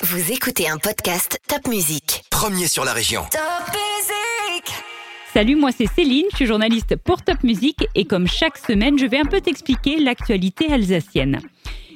Vous 0.00 0.30
écoutez 0.30 0.68
un 0.68 0.78
podcast 0.78 1.40
Top 1.48 1.66
Music. 1.66 2.22
Premier 2.30 2.68
sur 2.68 2.84
la 2.84 2.92
région. 2.92 3.22
Top 3.32 3.40
Music 3.66 4.72
Salut, 5.34 5.56
moi 5.56 5.72
c'est 5.72 5.88
Céline, 5.88 6.26
je 6.30 6.36
suis 6.36 6.46
journaliste 6.46 6.94
pour 6.94 7.22
Top 7.22 7.42
Music 7.42 7.84
et 7.96 8.04
comme 8.04 8.28
chaque 8.28 8.58
semaine, 8.58 8.96
je 8.96 9.06
vais 9.06 9.18
un 9.18 9.24
peu 9.24 9.40
t'expliquer 9.40 9.98
l'actualité 9.98 10.72
alsacienne. 10.72 11.40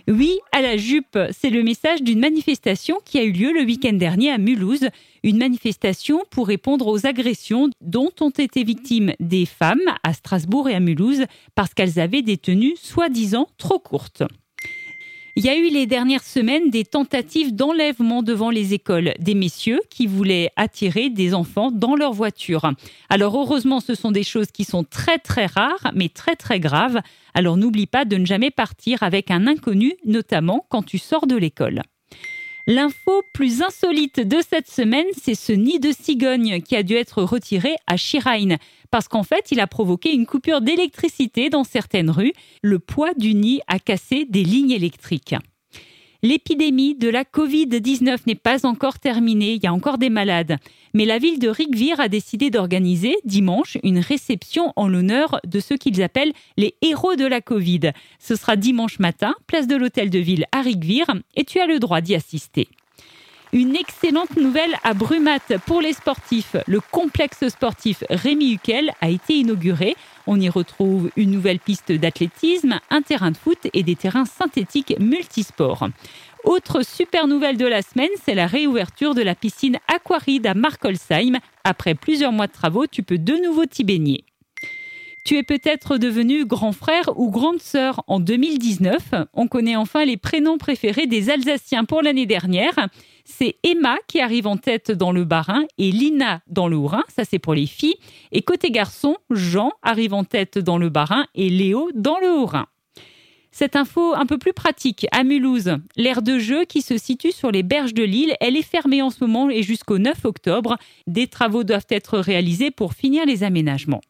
Oui, 0.09 0.41
à 0.51 0.63
la 0.63 0.77
jupe, 0.77 1.17
c'est 1.31 1.51
le 1.51 1.63
message 1.63 2.03
d'une 2.03 2.19
manifestation 2.19 2.99
qui 3.05 3.21
a 3.21 3.23
eu 3.23 3.31
lieu 3.31 3.53
le 3.53 3.65
week-end 3.65 3.93
dernier 3.93 4.33
à 4.33 4.39
Mulhouse. 4.39 4.89
Une 5.23 5.39
manifestation 5.39 6.25
pour 6.29 6.49
répondre 6.49 6.89
aux 6.89 7.07
agressions 7.07 7.71
dont 7.81 8.11
ont 8.21 8.31
été 8.31 8.65
victimes 8.65 9.13
des 9.21 9.47
femmes 9.47 9.79
à 10.03 10.13
Strasbourg 10.13 10.69
et 10.69 10.75
à 10.75 10.81
Mulhouse 10.81 11.27
parce 11.55 11.73
qu'elles 11.73 12.01
avaient 12.01 12.23
des 12.23 12.37
tenues 12.37 12.75
soi-disant 12.83 13.47
trop 13.59 13.79
courtes. 13.79 14.25
Il 15.35 15.47
y 15.47 15.49
a 15.49 15.57
eu 15.57 15.71
les 15.71 15.87
dernières 15.87 16.25
semaines 16.25 16.69
des 16.69 16.85
tentatives 16.85 17.55
d'enlèvement 17.55 18.23
devant 18.23 18.51
les 18.51 18.75
écoles 18.75 19.15
des 19.19 19.35
messieurs 19.35 19.81
qui 19.89 20.07
voulaient 20.07 20.51
attirer 20.57 21.09
des 21.09 21.33
enfants 21.33 21.71
dans 21.71 21.97
leur 21.97 22.13
voiture. 22.13 22.71
Alors 23.09 23.39
heureusement, 23.39 23.81
ce 23.81 23.95
sont 23.95 24.11
des 24.11 24.25
choses 24.25 24.51
qui 24.53 24.65
sont 24.65 24.85
très 24.85 25.17
très 25.17 25.47
rares, 25.47 25.91
mais 25.95 26.11
très 26.11 26.37
très 26.37 26.61
graves. 26.61 27.01
Alors 27.33 27.57
n'oublie 27.57 27.87
pas 27.87 28.05
de 28.05 28.19
ne 28.19 28.27
jamais 28.27 28.51
partir 28.51 29.03
avec 29.03 29.31
un 29.31 29.47
inconnu, 29.47 29.95
notamment 30.05 30.67
quand 30.69 30.83
tu 30.83 30.99
sors 30.99 31.27
de 31.27 31.37
l'école. 31.37 31.81
L'info 32.69 33.23
plus 33.33 33.61
insolite 33.61 34.21
de 34.21 34.39
cette 34.49 34.69
semaine, 34.69 35.07
c'est 35.21 35.35
ce 35.35 35.53
nid 35.53 35.81
de 35.81 35.91
cigogne 35.91 36.61
qui 36.63 36.77
a 36.77 36.85
dû 36.85 36.95
être 36.95 37.25
retiré 37.25 37.75
à 37.89 37.97
Chirain, 37.97 38.57
parce 38.93 39.09
qu'en 39.09 39.25
fait, 39.25 39.51
il 39.51 39.59
a 39.59 39.67
provoqué 39.67 40.13
une 40.13 40.27
coupure 40.27 40.61
d'électricité 40.61 41.51
dans 41.51 41.65
certaines 41.65 42.11
rues. 42.11 42.33
Le 42.63 42.79
poids 42.79 43.15
du 43.15 43.35
nid 43.35 43.61
a 43.67 43.81
cassé 43.81 44.27
des 44.29 44.45
lignes 44.45 44.71
électriques. 44.71 45.35
L'épidémie 46.25 46.95
de 46.95 47.09
la 47.09 47.25
Covid-19 47.25 48.19
n'est 48.29 48.37
pas 48.37 48.65
encore 48.65 49.01
terminée, 49.01 49.55
il 49.55 49.65
y 49.65 49.67
a 49.67 49.73
encore 49.73 49.99
des 49.99 50.09
malades. 50.09 50.57
Mais 50.95 51.05
la 51.05 51.19
ville 51.19 51.41
de 51.41 51.49
Rigvir 51.49 51.99
a 51.99 52.09
décidé 52.09 52.49
d'organiser 52.49 53.17
dimanche 53.25 53.77
une 53.83 53.99
réception 53.99 54.73
en 54.77 54.87
l'honneur 54.87 55.41
de 55.45 55.59
ceux 55.59 55.77
qu'ils 55.77 56.01
appellent 56.01 56.33
les 56.57 56.77
héros 56.81 57.17
de 57.17 57.27
la 57.27 57.41
Covid. 57.41 57.91
Ce 58.21 58.37
sera 58.37 58.55
dimanche 58.55 59.01
matin, 59.01 59.35
place 59.49 59.67
de 59.67 59.75
l'hôtel 59.75 60.11
de 60.11 60.21
ville 60.21 60.45
à 60.53 60.61
Rigvir, 60.61 61.07
et 61.35 61.43
tu 61.43 61.59
as 61.59 61.67
le 61.67 61.81
droit 61.81 62.01
d'y 62.01 62.15
assister. 62.15 62.69
Une 63.53 63.75
excellente 63.75 64.37
nouvelle 64.37 64.77
à 64.83 64.95
Brumat 64.95 65.59
pour 65.67 65.83
les 65.83 65.93
sportifs. 65.93 66.57
Le 66.67 66.81
complexe 66.81 67.49
sportif 67.49 68.03
Rémi 68.09 68.53
Huquel 68.53 68.93
a 69.01 69.11
été 69.11 69.35
inauguré. 69.35 69.95
On 70.27 70.41
y 70.41 70.49
retrouve 70.49 71.11
une 71.17 71.31
nouvelle 71.31 71.59
piste 71.59 71.93
d'athlétisme, 71.93 72.81
un 72.91 73.03
terrain 73.03 73.31
de 73.31 73.37
foot 73.37 73.59
et 73.73 73.83
des 73.83 73.97
terrains 73.97 74.25
synthétiques 74.25 74.95
multisports. 75.01 75.89
Autre 76.45 76.85
super 76.85 77.27
nouvelle 77.27 77.57
de 77.57 77.67
la 77.67 77.83
semaine, 77.83 78.11
c'est 78.25 78.35
la 78.35 78.47
réouverture 78.47 79.15
de 79.15 79.23
la 79.23 79.35
piscine 79.35 79.79
Aquaride 79.89 80.47
à 80.47 80.55
Markolsheim. 80.55 81.39
Après 81.65 81.95
plusieurs 81.95 82.33
mois 82.33 82.47
de 82.47 82.53
travaux, 82.53 82.87
tu 82.87 83.03
peux 83.03 83.19
de 83.19 83.35
nouveau 83.35 83.67
t'y 83.67 83.85
baigner. 83.85 84.25
Tu 85.25 85.37
es 85.37 85.45
peut-être 85.45 85.99
devenu 85.99 86.45
grand 86.45 86.73
frère 86.73 87.11
ou 87.17 87.31
grande 87.31 87.61
sœur 87.61 88.03
en 88.09 88.19
2019. 88.19 89.15
On 89.35 89.47
connaît 89.47 89.77
enfin 89.77 90.05
les 90.05 90.17
prénoms 90.17 90.59
préférés 90.59 91.07
des 91.07 91.31
Alsaciens 91.31 91.85
pour 91.85 92.03
l'année 92.03 92.27
dernière. 92.27 92.89
C'est 93.25 93.57
Emma 93.63 93.97
qui 94.09 94.21
arrive 94.21 94.47
en 94.47 94.57
tête 94.57 94.91
dans 94.91 95.13
le 95.13 95.25
Bas-Rhin 95.25 95.65
et 95.79 95.93
Lina 95.93 96.43
dans 96.49 96.69
le 96.69 96.77
Haut-Rhin, 96.77 97.05
ça 97.09 97.25
c'est 97.25 97.39
pour 97.39 97.55
les 97.55 97.67
filles. 97.67 97.97
Et 98.33 98.43
côté 98.43 98.71
garçon, 98.71 99.17
Jean 99.31 99.73
arrive 99.83 100.15
en 100.15 100.25
tête 100.25 100.59
dans 100.59 100.79
le 100.79 100.89
Bas-Rhin 100.89 101.27
et 101.35 101.49
Léo 101.49 101.91
dans 101.95 102.19
le 102.19 102.31
Haut-Rhin. 102.31 102.67
Cette 103.55 103.77
info 103.77 104.15
un 104.15 104.25
peu 104.25 104.39
plus 104.39 104.55
pratique 104.55 105.07
à 105.13 105.25
Mulhouse, 105.25 105.77
l'aire 105.97 106.23
de 106.23 106.39
jeu 106.39 106.65
qui 106.65 106.81
se 106.81 106.97
situe 106.97 107.33
sur 107.33 107.51
les 107.51 107.63
berges 107.63 107.93
de 107.93 108.03
l'île, 108.03 108.35
elle 108.41 108.57
est 108.57 108.63
fermée 108.63 109.03
en 109.03 109.11
ce 109.11 109.23
moment 109.23 109.51
et 109.51 109.63
jusqu'au 109.63 109.99
9 109.99 110.25
octobre. 110.25 110.79
Des 111.07 111.27
travaux 111.27 111.63
doivent 111.63 111.87
être 111.91 112.19
réalisés 112.19 112.71
pour 112.71 112.95
finir 112.95 113.27
les 113.27 113.45
aménagements. 113.45 114.01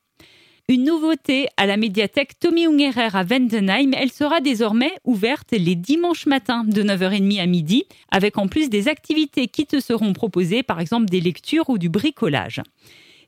Une 0.68 0.84
nouveauté 0.84 1.48
à 1.56 1.66
la 1.66 1.76
médiathèque 1.76 2.38
Tommy 2.38 2.66
Ungerer 2.66 3.08
à 3.14 3.24
Wendenheim, 3.24 3.90
elle 3.94 4.12
sera 4.12 4.40
désormais 4.40 4.92
ouverte 5.04 5.50
les 5.50 5.74
dimanches 5.74 6.26
matins 6.26 6.62
de 6.64 6.84
9h30 6.84 7.40
à 7.40 7.46
midi, 7.46 7.84
avec 8.12 8.38
en 8.38 8.46
plus 8.46 8.70
des 8.70 8.86
activités 8.86 9.48
qui 9.48 9.66
te 9.66 9.80
seront 9.80 10.12
proposées, 10.12 10.62
par 10.62 10.78
exemple 10.78 11.06
des 11.06 11.20
lectures 11.20 11.68
ou 11.68 11.78
du 11.78 11.88
bricolage. 11.88 12.62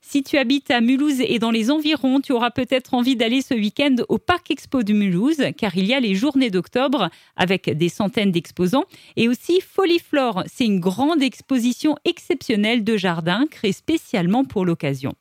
Si 0.00 0.23
tu 0.23 0.39
habites 0.39 0.71
à 0.71 0.81
Mulhouse 0.81 1.21
et 1.21 1.41
dans 1.41 1.50
les 1.50 1.73
environs, 1.73 2.21
tu 2.21 2.33
auras 2.33 2.50
peut-être 2.50 2.94
envie 2.94 3.17
d'aller 3.17 3.43
ce 3.43 3.55
week-end 3.55 3.97
au 4.09 4.19
Parc 4.19 4.53
Expo 4.53 4.84
de 4.84 4.93
Mulhouse, 4.93 5.43
car 5.56 5.77
il 5.77 5.87
y 5.87 5.94
a 5.94 5.99
les 5.99 6.15
journées 6.15 6.50
d'octobre 6.50 7.11
avec 7.37 7.69
des 7.69 7.89
centaines 7.89 8.31
d'exposants, 8.31 8.84
et 9.17 9.28
aussi 9.28 9.61
Foliflore, 9.61 10.44
c'est 10.47 10.67
une 10.67 10.78
grande 10.78 11.23
exposition 11.23 11.97
exceptionnelle 12.05 12.84
de 12.84 12.97
jardins 12.97 13.47
créée 13.50 13.73
spécialement 13.73 14.44
pour 14.44 14.65
l'occasion. 14.65 15.15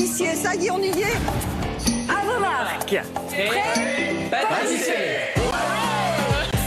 Pâtissier, 0.00 0.34
ça 0.34 0.54
y 0.54 0.64
est, 0.64 0.70
on 0.70 0.78
y 0.78 0.86
est 0.86 1.18
À 2.08 2.24
vos 2.24 2.40
marques 2.40 2.96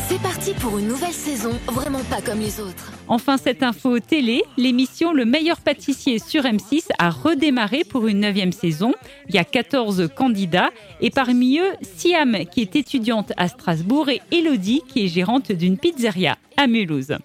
C'est 0.07 0.21
parti 0.21 0.53
pour 0.53 0.77
une 0.77 0.87
nouvelle 0.89 1.11
saison, 1.11 1.49
vraiment 1.65 2.03
pas 2.11 2.21
comme 2.21 2.41
les 2.41 2.59
autres. 2.59 2.91
Enfin, 3.07 3.37
cette 3.37 3.63
info 3.63 3.99
télé, 3.99 4.43
l'émission 4.55 5.13
Le 5.13 5.25
meilleur 5.25 5.61
pâtissier 5.61 6.19
sur 6.19 6.43
M6 6.43 6.89
a 6.99 7.09
redémarré 7.09 7.83
pour 7.83 8.05
une 8.05 8.19
neuvième 8.19 8.51
saison. 8.51 8.93
Il 9.29 9.33
y 9.33 9.39
a 9.39 9.43
14 9.43 10.09
candidats 10.15 10.69
et 11.01 11.09
parmi 11.09 11.57
eux, 11.57 11.73
Siam 11.81 12.37
qui 12.51 12.61
est 12.61 12.75
étudiante 12.75 13.33
à 13.37 13.47
Strasbourg 13.47 14.09
et 14.09 14.21
Elodie 14.31 14.83
qui 14.87 15.05
est 15.05 15.07
gérante 15.07 15.51
d'une 15.51 15.79
pizzeria 15.79 16.37
à 16.55 16.67
Mulhouse. 16.67 17.17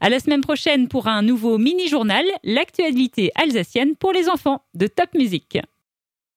À 0.00 0.10
la 0.10 0.20
semaine 0.20 0.42
prochaine 0.42 0.88
pour 0.88 1.08
un 1.08 1.22
nouveau 1.22 1.56
mini-journal, 1.56 2.24
l'actualité 2.44 3.30
alsacienne 3.34 3.96
pour 3.96 4.12
les 4.12 4.28
enfants 4.28 4.62
de 4.74 4.86
Top 4.86 5.14
Music. 5.14 5.58